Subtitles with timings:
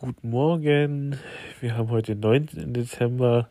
[0.00, 1.18] Guten Morgen.
[1.60, 2.72] Wir haben heute den 9.
[2.72, 3.50] Dezember.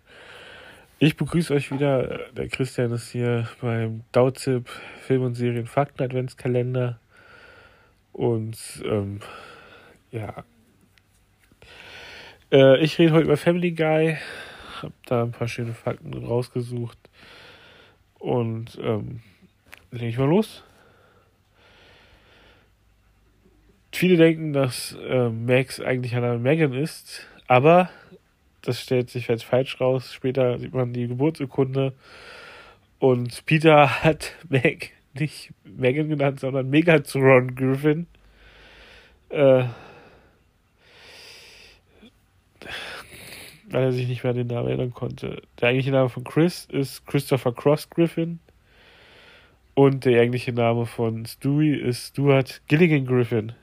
[0.98, 2.32] Ich begrüße euch wieder.
[2.32, 4.70] Der Christian ist hier beim Dauzip
[5.02, 7.02] Film und Serien Fakten Adventskalender.
[8.14, 9.20] Und ähm,
[10.10, 10.46] ja.
[12.50, 14.16] Äh, ich rede heute über Family Guy.
[14.82, 16.98] Hab da ein paar schöne Fakten rausgesucht.
[18.20, 19.20] Und ähm,
[19.92, 20.64] lege ich mal los.
[23.98, 27.90] Viele denken, dass äh, Max eigentlich eine Megan ist, aber
[28.62, 30.14] das stellt sich als falsch raus.
[30.14, 31.94] Später sieht man die Geburtsurkunde
[33.00, 38.06] und Peter hat Meg nicht Megan genannt, sondern Megatron Griffin.
[39.30, 39.64] Äh,
[43.72, 45.42] weil er sich nicht mehr an den Namen erinnern konnte.
[45.60, 48.38] Der eigentliche Name von Chris ist Christopher Cross Griffin.
[49.74, 53.54] Und der eigentliche Name von Stewie ist Stuart Gilligan Griffin.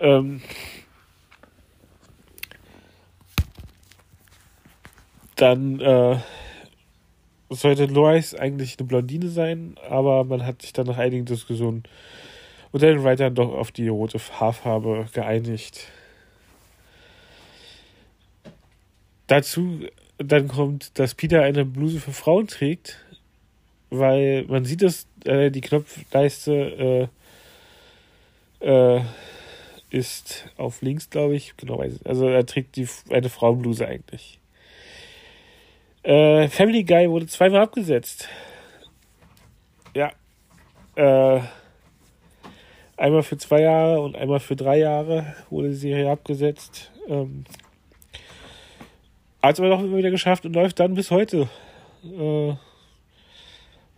[0.00, 0.40] Ähm,
[5.36, 6.18] dann äh,
[7.50, 11.84] sollte Lois eigentlich eine Blondine sein, aber man hat sich dann nach einigen Diskussionen
[12.72, 15.90] unter den Writern doch auf die rote Haarfarbe geeinigt.
[19.26, 19.80] Dazu
[20.18, 22.98] dann kommt, dass Peter eine Bluse für Frauen trägt,
[23.90, 27.08] weil man sieht, dass äh, die Knopfleiste
[28.60, 29.00] äh, äh,
[29.90, 31.56] ist auf links, glaube ich.
[31.56, 34.38] Genau, also er trägt die, eine Frauenbluse eigentlich.
[36.02, 38.28] Äh, Family Guy wurde zweimal abgesetzt.
[39.94, 40.12] Ja.
[40.96, 41.40] Äh,
[42.96, 46.90] einmal für zwei Jahre und einmal für drei Jahre wurde die Serie abgesetzt.
[47.08, 47.44] Ähm,
[49.42, 51.48] hat es aber doch immer wieder geschafft und läuft dann bis heute.
[52.04, 52.54] Äh,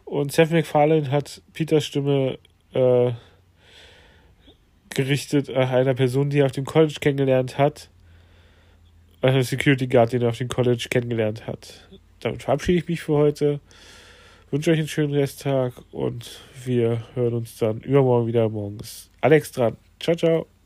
[0.05, 2.39] und Seth MacFarlane hat Peters Stimme
[2.75, 3.13] äh,
[4.91, 7.89] gerichtet nach einer Person, die er auf dem College kennengelernt hat.
[9.23, 11.89] Einer Security Guard, den er auf dem College kennengelernt hat.
[12.21, 13.61] Damit verabschiede ich mich für heute.
[14.51, 18.49] Wünsche euch einen schönen Resttag und wir hören uns dann übermorgen wieder.
[18.49, 19.77] Morgens Alex dran.
[20.01, 20.60] Ciao, ciao.